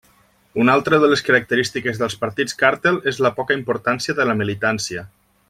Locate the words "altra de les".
0.77-1.21